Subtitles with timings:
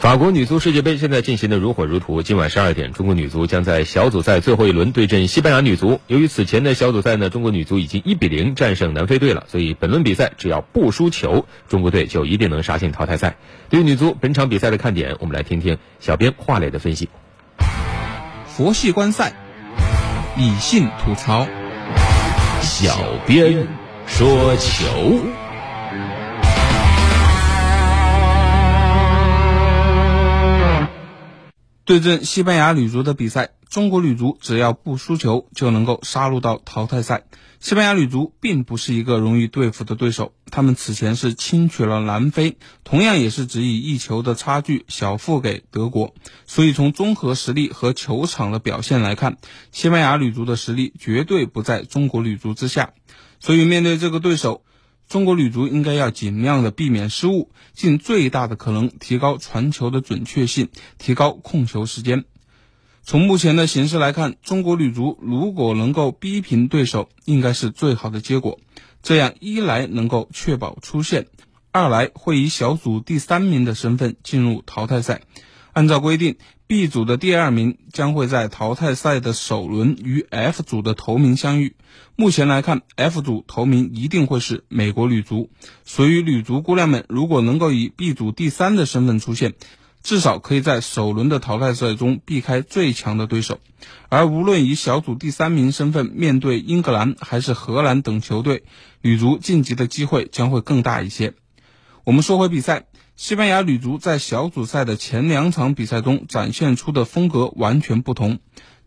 [0.00, 2.22] 法国女足世界杯现在进行的如火如荼。
[2.22, 6.00] 今晚十二点，中国女足将在小组赛最后一轮对阵西班牙女足。
[6.06, 13.36] 由于此前的小组赛呢，中国女足已经一比零战胜南非队了，所以本轮比赛只要不输球，中国队就一定能杀进淘汰赛。
[13.68, 17.10] 对于女足本场比赛的看点，我们来听听小编华磊的分析。
[18.46, 19.34] 佛系观赛，
[20.34, 21.46] 理性吐槽，
[22.62, 22.96] 小
[23.26, 23.68] 编
[24.06, 25.20] 说球。
[31.90, 37.24] 对阵西班牙女足的比赛，中国女足只要不输球就能够杀入到淘汰赛。
[37.58, 46.14] 西班牙女足并不是一个容易对付的对手，他们此前是轻取了南非，同样也是只以一球的差距小负给德国。
[46.46, 49.38] 所以从综合实力和球场的表现来看，
[49.72, 52.92] 西班牙女足的实力绝对不在中国女足之下。
[53.40, 54.62] 所以面对这个对手，
[55.10, 60.68] 中国女足应该要尽量的避免失误，尽最大的可能提高传球的准确性，
[60.98, 62.24] 提高控球时间。
[63.02, 68.60] 从目前的形势来看，中国女足如果能够逼平对手，应该是最好的结果。
[69.02, 71.26] 这样一来能够确保出线，
[71.72, 75.22] 二来会以小组第三名的身份进入淘汰赛。
[75.72, 81.76] 按照规定，B 组的第二名将会在淘汰赛的首轮与 F 组的头名相遇。
[82.16, 85.50] 目前来看，F 组头名一定会是美国女足。
[85.84, 89.54] 所以，女足姑娘们如果能够以 B 组第三的身份出现，
[90.02, 93.60] 至少可以在首轮的淘汰赛中避开最强的对手。
[94.08, 98.64] 而无论以小组第三名身份面对英格兰还是荷兰等球队，
[99.02, 101.34] 女足晋级的机会将会更大一些。
[102.04, 102.86] 我们说回比赛。
[103.22, 108.38] 西班牙女足在小组赛的前两场比赛中展现出的风格完全不同，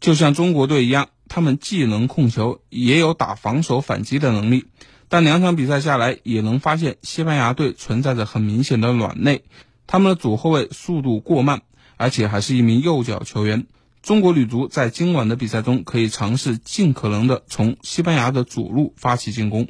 [0.00, 4.64] 就像中国队一样，他们既能控球，也有打防守反击的能力。
[5.10, 9.44] 但两场比赛下来，也能发现西班牙队存在着很明显的软肋，
[9.86, 11.60] 他们的左后卫速度过慢，
[11.98, 13.66] 而且还是一名右脚球员。
[14.00, 19.68] 中国女足在今晚的比赛中可以尝试尽可能的从西班牙的主路发起进攻。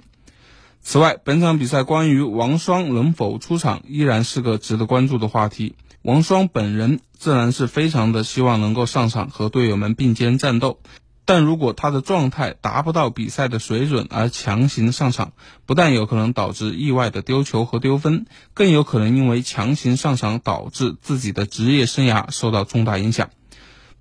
[0.82, 5.76] 此外，本场比赛关于王霜能否出场，依然是个值得关注的话题。
[6.02, 10.80] 王霜本人自然是非常的希望能够上场和队友们并肩战斗，
[11.24, 15.32] 但如果他的状态达不到比赛的水准而强行上场，
[15.66, 23.30] 不但有可能导致意外的丢球和丢分，更有可能因为强行上场导致自己的职业生涯受到重大影响。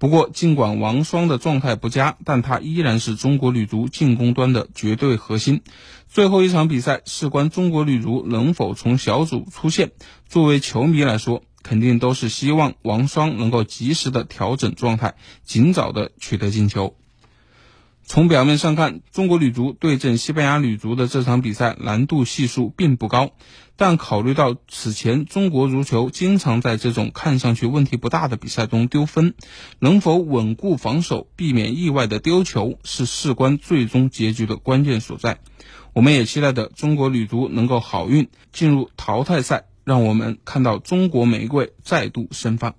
[0.02, 5.62] 不过，尽管王霜的状态不佳，但她依然是中国女足进攻端的绝对核心。
[6.08, 9.92] 最后一场比赛事关中国女足能否从小组出线。
[10.28, 15.14] 作为球迷来说，肯定都是希望王霜能够及时的调整状态，
[15.44, 16.96] 尽早的取得进球。
[18.12, 23.32] 从表面上看，中国女足对阵西班牙女足的这场比赛难度系数并不高，
[23.78, 29.34] 但考虑到此前中国足球经常在这种看上去问题不大的比赛中丢分，
[29.80, 35.40] 能否稳固防守，避免意外的丢球，是事关最终结局的关键所在。
[35.94, 42.76] 我们也期待着中国女足能够好运进入淘汰赛，让我们看到中国玫瑰再度盛放。